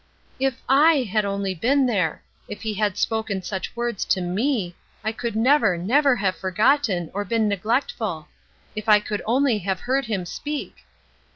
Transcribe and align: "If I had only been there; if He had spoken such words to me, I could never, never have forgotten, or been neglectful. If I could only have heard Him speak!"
"If 0.39 0.63
I 0.67 1.03
had 1.03 1.25
only 1.25 1.53
been 1.53 1.85
there; 1.85 2.23
if 2.47 2.63
He 2.63 2.73
had 2.73 2.97
spoken 2.97 3.43
such 3.43 3.75
words 3.75 4.03
to 4.05 4.19
me, 4.19 4.75
I 5.03 5.11
could 5.11 5.35
never, 5.35 5.77
never 5.77 6.15
have 6.15 6.35
forgotten, 6.35 7.11
or 7.13 7.23
been 7.23 7.47
neglectful. 7.47 8.27
If 8.75 8.89
I 8.89 8.99
could 8.99 9.21
only 9.27 9.59
have 9.59 9.81
heard 9.81 10.05
Him 10.05 10.25
speak!" 10.25 10.85